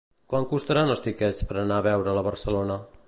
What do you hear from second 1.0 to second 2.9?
tiquets per anar a veure'l a Barcelona?